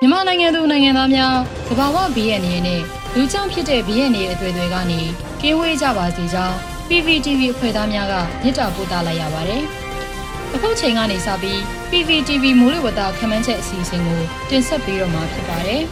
[0.00, 1.34] မြန်မာနိုင်ငံသူနိုင်ငံသားများ
[1.68, 2.80] သဘာဝဘီရဲ့အနေနဲ့
[3.14, 5.00] လူကြောင့်ဖြစ်တဲ့ဘီရဲ့နေအသွေးတွေကနေ
[5.40, 6.56] ကင်းဝေးကြပါစေကြောင်း
[6.88, 9.62] PPTV အဖွဲ့သားများကမြစ်တာပို့တာလိုက်ရပါတယ်။
[10.54, 11.58] အခုချိန်ကနေစပြီး
[11.90, 15.82] PPTV မိုးလေဝသခန့်မှန်းချက်အစီအစဉ်ကိုတင်ဆက်ပေးတော့မှာဖြစ်ပါတယ်။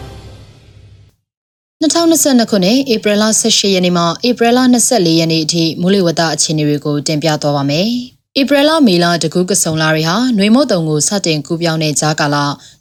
[1.82, 7.90] 2022ခုနှစ်ဧပြီလ18ရက်နေ့မှဧပြီလ24ရက်နေ့အထိမိုးလေဝသအခြေအနေတွေကိုတင်ပြသွားပါမယ်။
[8.40, 12.36] ဧပြီလမေလတကူးကဆုံလာတွေဟာနှွေမုတ်တုံကိုစတင်ကူးပြောင်းတဲ့ကြားကာလ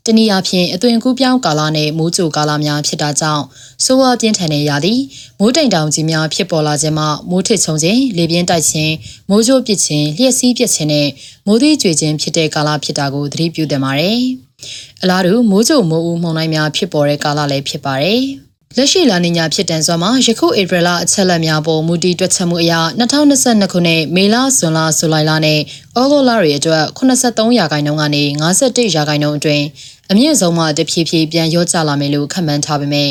[0.05, 3.43] တနည်းအားဖြင့်အသွင်ကူးပြောင်းကာလနဲ့မိုးကြိုကာလများဖြစ်တာကြောင့်
[3.83, 4.93] ဆိုးဝါးပြင်းထန်တဲ့ရာသီ
[5.39, 8.93] မိုးတိမ်တောင်ကြီးများဖြစ်ပေါ်လာခြင်းမှမိုးထစ်ချုံခြင်းလေပြင်းတိုက်ခြင်း
[9.29, 11.07] မိုးကြိုးပစ်ခြင်းလျှက်စီးပစ်ခြင်းနဲ့
[11.47, 14.19] မိုးသီးကြွေခြင်းဖြစ်တဲ့ကာလဖြစ်တာကိုသတိပြုသင့်ပါတယ်။
[15.01, 18.23] အလားတူမိုးကြိုမိုးဦးမှုန်တိုင်းများဖြစ်ပေါ်တဲ့ကာလလည်းဖြစ်ပါတယ်။
[18.77, 25.59] လက်ရှိလာနေညာဖြစ်တန်စွာမှာယခုဧပြီလအချက်လက်များပေါ်မူတည်တွက်ချက်မှုအရ2022ခုနှစ်မေလဇွန်လဇူလိုင်လနဲ့
[25.99, 29.65] ဩဂုတ်လတွေအတွက်83ရာခိုင်နှုန်းကနေ51ရာခိုင်နှုန်းအတွင်း
[30.11, 33.09] အမြင့်ဆုံးမှတဖြည်းဖြည်းပြန်လျော့ကျလာမယ်လို့ခန့်မှန်းထားပေမဲ့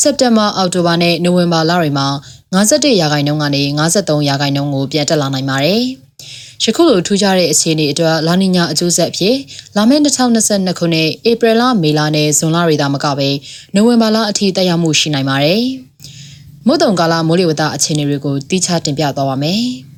[0.00, 2.08] စက်တင်ဘာအောက်တိုဘာနဲ့နိုဝင်ဘာလတွေမှာ
[2.54, 5.84] 51ရာခိုင်နှုန်းကနေ53ရာခိုင်နှုန်းကိုပြန်တက်လာနိုင်ပါတယ်။
[6.64, 9.36] ယခုလိုထူးခြားတဲ့အခြေအနေအတွက်လာနီညာအကျိုးဆက်ဖြစ်
[9.76, 13.28] လာမယ့်2022ခုနှစ်ဧပြီလမေလနဲ့ဇွန်လတွေသာမကပဲ
[13.74, 15.62] နိုဝင်ဘာလအထိတက်ရောက်မှုရှိနိုင်ပါတယ်။
[16.66, 19.62] မုတ်တုံကာလမိုးလေဝသအခြေအနေတွေကိုတိကျတင်ပြသွားပါမယ်။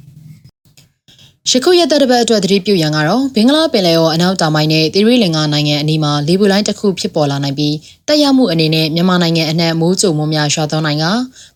[1.51, 7.75] ယခုရက်သက်တစ်ပတ်အတွက်သတိပြုရန်ကတော့ဘင်္ဂလားပင်လယ်အော်အနောက်တောင်ပိုင်းနဲ့သီရိလင်္ကာနိုင်ငံအနီးမှာလေပူလိုင်းတစ်ခုဖြစ်ပေါ်လာနိုင်ပြီး
[8.09, 11.05] တက်ရောက်မှုအနေနဲ့မြန်မာနိုင်ငံအနှံ့မိုးကြိုမိုးများရွာသွန်းနိုင်က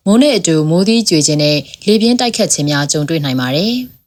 [0.05, 3.75] မိုးနဲ့အတူမိုးသီးကြွေခြင်းနဲ့လေပြင်းတိုက်ခတ်ခြင်းများကြုံတွေ့နိုင်ပါတယ်။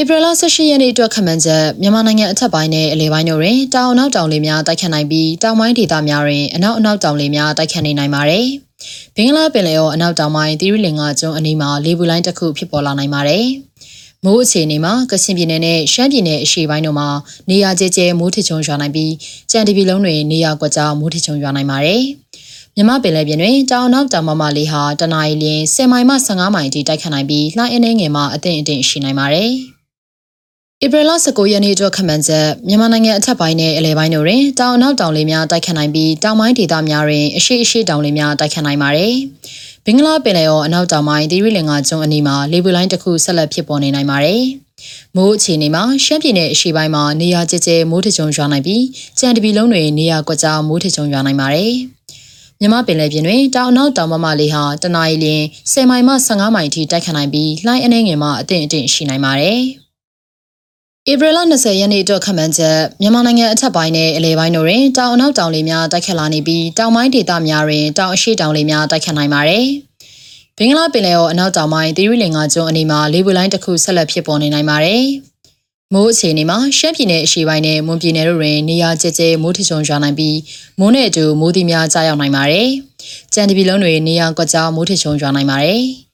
[0.00, 8.46] ဧပြီလ18ရက်နေ့အတွက်ခန့်မှန်းချက်မြန်မာနိုင်ငံအထက်ပိုင်းနဲ့အလယ်ပိုင်းတို့တွင်တောင်အနောက်တောင်လေများတိုက်ခတ်နိုင်ပြီးတောင်ပိုင်းဒေသများတွင်အနောက်အနောက်တောင်လေများတိုက်ခတ်နေနိုင်ပါတယ်။
[9.16, 13.44] ဘင်္ဂလားပင်လယ်အော်အနောက်တောင်ပိုင်းသီရိလင်္ကာကျွန်းအနီးမှာလေပူလိုင်းတစ်ခုဖြစ်ပေါ်လာနိုင်ပါတယ်။
[14.24, 17.08] မိုးအခြေအနေမှာကချင်ပြည်နယ်နဲ့ရှမ်းပြည်နယ်အရှေ့ပိုင်းတို့မှာ
[17.50, 19.12] နေရာကျကျမိုးထချုံရွာနိုင်ပြီး
[19.50, 22.02] ကြံတပြည်လုံးတွင်နေရာကွက်ကြားမိုးထချုံရွာနိုင်ပါတယ်။
[22.76, 29.52] မြမပင်လယ်ပြင်တွင်တောင်နောက်တောင်မမလေးဟာတနအီလရင်10မိုင်မှ15မိုင်အထိတိုက်ခတ်နိုင်ပြီးလှိုင်းအနှဲငယ်မှအသင့်အင့်ရှိနိုင်ပါတယ်။
[30.84, 39.14] ဧပြီလ19ရက်နေ့အတွက်ခန့်မှန်းချက်မြန်မာနိုင်ငံအထက်ပိုင်းနဲ့အလယ်ပိုင်းတို့တွင်တောင်အနောက်တောင်လေများတိုက်ခတ်နိုင်ပြီးတောင်ပိုင်းဒေသများတွင်အရှိအရှိတောင်လေများတိုက်ခတ်နိုင်ပါတယ်။
[39.84, 44.42] ဘင်္ဂလားပင်လယ်အော်အနောက်တောင်ပိုင်းသီရိလင်္ကာကျွန်းအနီးမှာလေပူလိုင်းတစ်ခုဆက်လက်ဖြစ်ပေါ်နေနိုင်ပါတယ်။
[45.16, 48.84] မိုးအခြေအနေမှာရှမ်းပြည်နယ်အရှေ့ပိုင်းမှာနေရာကျကျမိုးထကြုံရွာနိုင်ပြီး
[49.18, 51.72] ကြံတပီလုံးတွင်နေရာကွက်ကြားမိုးထကြုံရွာနိုင်ပါတယ်။
[52.60, 59.62] မြမပင်လယ်ပြင်တွင်တောင်အနောက်တောင်မမလေးဟာတနအီလရင်10မိုင်မှ15မိုင်အထိတိုက်ခတ်နိုင်ပြီးလှိုင်းအနှဲငယ်မှအသင့်အင့်ရှိနိုင်ပါတယ်။
[61.10, 69.64] ဧပြီလ20ရက်နေ့အတွက်ခန့်မှန်းချက်မြန်မာနိုင်ငံအထက်ပိုင်းနဲ့အလယ်ပိုင်းတို့တွင်တောင်အနောက်တောင်လေများတိုက်ခတ်လာနေပြီးတောင်ပိုင်းဒေသများတွင်တောင်အရှိတောင်လေများတိုက်ခတ်နိုင်ပါတယ်။
[70.58, 75.02] ဘင်္ဂလားပင်လယ်အော်အနောက်တောင်ပိုင်းသီရိလင်္ကာကျွန်းအနီးမှာလေပူလိုင်းတစ်ခုဆက်လက်ဖြစ်ပေါ်နေနိုင်ပါတယ်။
[75.92, 80.38] မိုးအခြေအနေမှာရှမ်းပြည်နယ်အရှေ့ပိုင်းနဲ့မွန်ပြည်နယ်တို့တွင်နေရာကျကျမိုးထချုံရွာနိုင်ပြီး
[80.78, 82.68] မိုးနဲ့အတူမိုးသီးများကြားရောက်နိုင်ပါတယ်။
[83.34, 85.82] ကြံတပြည်လုံးတွင်နေရာကွက်ကြားမိုးထချုံရွာနိုင်ပါတယ်။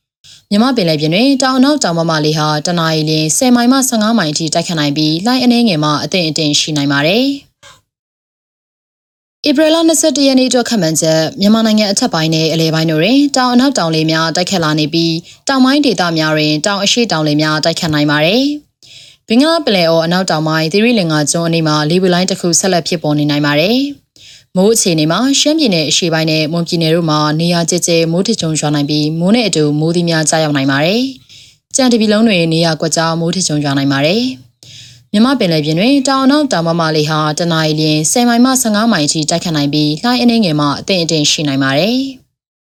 [0.52, 7.24] မြမပင်လယ်ပြင်တွင်တောင်အနောက်တောင်မမလေးဟာတနအီလရင်10မိုင်မှ15မိုင်အထိတိုက်ခတ်နိုင်ပြီးလှိုင်းအနှဲငယ်မှအသင့်အတင့်ရှိနိုင်ပါတယ်။
[9.48, 15.14] ဧပြီလ22ရက်နေ့အတွက်ခန့်မှန်းချက်မြန်မာနိုင်ငံအထက်ပိုင်းနဲ့အလယ်ပိုင်းတို့တွင်တောင်အနောက်တောင်လေများတိုက်ခတ်လာနေပြီး
[15.48, 18.42] တောင်ပိုင်းဒေသများတွင်တောင်အရှိတောင်လေများတိုက်ခတ်နိုင်ပါတယ်။
[19.28, 23.76] ဘင်္ဂလားပင်လယ်အော်အနောက်တောင်ပိုင်းသီရိလင်္ကာကျွန်းအနီးမှာလေပူလိုင်းတစ်ခုဆက်လက်ဖြစ်ပေါ်နေနိုင်ပါတယ်။
[24.60, 31.02] မိုးအခြေအနေမှာရှမ်းပြည်နယ်အရှေ့ပိုင်းနဲ့မွန်ပြည်နယ်တို့မှာနေရာကျကျမိုးထချုံရွာနိုင်ပြီးမိုးနဲ့အတူမိုးသီးများကြားရောက်နိုင်ပါတယ်။
[31.76, 34.22] ကြံတပီလုံးတွင်နေရာကွက်ကြားမိုးထချုံရွာနိုင်ပါတယ်။
[35.12, 41.96] မြမပင်လယ်ပြင်တွင်တောင်အနောက်တောင်မမလေးဟာတနအီလရင်10မိုင်မှ15မိုင်အထိတိုက်ခတ်နိုင်ပြီးလှိုင်းအနှင်းငယ်မှအသင့်အတင့်ရှိနိုင်ပါတယ်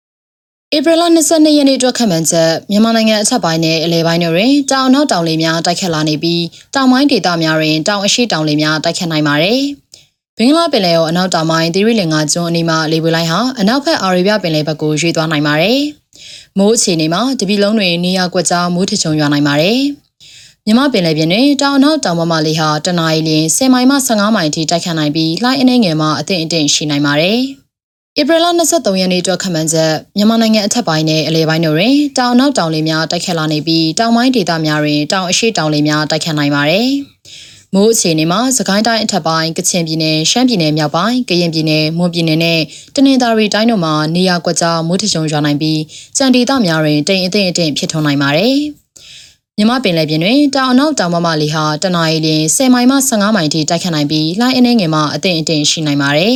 [0.75, 6.44] ။ဧပြီလ22ရက်နေ့အတွက်ခန့်မှန်းချက်မြန်မာနိုင်ငံအထက်ပိုင်းနဲ့အလယ်ပိုင်းတို့တွင်တောင်နောက်တောင်လေများတိုက်ခတ်လာနေပြီး
[6.75, 9.62] တောင်ပိုင်းဒေသများတွင်တောင်အရှိတောင်လေများတိုက်ခတ်နိုင်ပါတယ်။
[10.40, 15.80] ဘင်္ဂလားပင်လယ်အော်အနောက်တောင်ပိုင်းသီရိလင်္ကာကျွန်းအနီးမှာလေပွေလိုင်းဟာအနောက်ဘက်အာရေဗျပင်လယ်ဘက်ကိုရွေ့သွားနိုင်ပါတယ်။
[16.58, 19.80] မိုးအခြေအနေမှာတပီလုံးတွင်နေရာကွက်ကြားမိုးထချုံရွာနိုင်ပါတယ်။
[20.66, 27.40] မြမပင်လယ်ပြင်တွင်တောင်အနောက်တောင်ဘက်မှလေဟာတနအီလ10မိုင်မှ15မိုင်အထိတိုက်ခတ်နိုင်ပြီးလှိုင်းအနှဲငယ်မှအသင့်အတင့်ရှိနိုင်ပါတယ်။
[28.19, 36.88] ဧပြီလ23ရက်နေ့အတွက်ခန့်မှန်းချက်မြန်မာနိုင်ငံအထက်ပိုင်းနဲ့အလယ်ပိုင်းတို့တွင်တောင်နောက်တောင်လေများတိုက်ခတ်လာနေပြီးတောင်ပိုင်းဒေသများတွင်တောင်အရှိတောင်လေများတိုက်ခတ်နိုင်ပါတယ်။
[37.75, 42.60] မိုးအခြေအနေမှာစကိုင်းတိုင်းအထက်ပိုင်းကချင်ပြည်နယ်ရှမ်းပြည်နယ်မြောက်ပိုင်းကရင်ပြည်နယ်မွန်ပြည်နယ်နဲ့
[42.96, 45.80] တနင်္သာရီတိုင်းတို့မှာနေရာကွက်ကြားမိုးထချုံရွာနိုင်ပြီး
[46.18, 48.56] ကြံဒေသများတွင်တိမ်အထင်အထင်ဖြစ်ထွန်းနိုင်ပါတယ်။
[49.58, 56.36] မြမပင်လယ်ပြင်တွင်တောင်အနောက်တောင်မမလေးဟာတနအီလ10မိုင်မှ15မိုင်ထိတိုက်ခတ်နိုင်ပြီးလှိုင်းအနှဲငယ်မှအထင်အထင်ရှိနိုင်ပါတယ်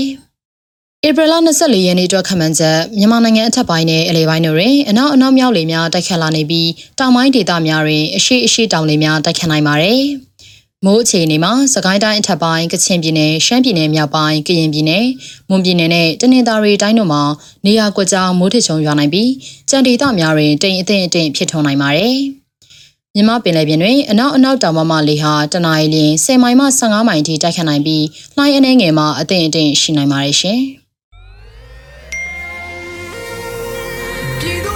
[1.08, 6.70] ။ဧပြီလ24ရက်နေ့အတွက်ခန့်မှန်းချက်မြန်မာနိုင်ငံအထက်ပိုင်းနဲ့အလယ်ပိုင်းတို့တွင်အနောက်အနောက်မြောက်လေများတိုက်ခတ်လာနေပြီး
[7.00, 10.02] တောင်ပိုင်းဒေသများတွင်အရှိအရှိတောင်လေများတိုက်ခတ်နိုင်ပါတယ်။
[10.86, 15.06] မိုးအခြေအနေမှာစကိုင်းတိုင်းအထက်ပိုင်းကချင်ပြည်နယ်ရှမ်းပြည်နယ်မြောက်ပိုင်းကရင်ပြည်နယ်
[15.50, 17.24] မွန်ပြည်နယ်နဲ့တနင်္သာရီတိုင်းတို့မှာ
[17.66, 19.32] နေရာကွက်ကြားမိုးထစ်ချုံရွာနိုင်ပြီး
[19.70, 22.16] ကြံဒေသများတွင်တိမ်အထင်အထင်ဖြစ်ထွန်းနိုင်ပါတယ်။
[23.16, 28.06] မြမပင်လယ်ပြင်တွင်အနောက်အနောက်တောင်ဘက်မှလေဟာတနအီလရင်10မိုင်မှ15မိုင်ထိတိုက်ခတ်နိုင်ပြီး
[28.38, 30.60] လှိုင်းအနှဲငယ်မှအထင်အထင်ရှိနိုင်ပါတယ်ရှင်။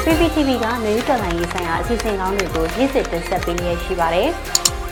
[0.05, 4.29] PPTV ကမျိုးတော်လိုင်းရေးဆိုင်ရာအစီအစဉ်ကောင်းတွေကိုနေ့စဉ်တင်ဆက်ပေးနေရရှိပါတယ်။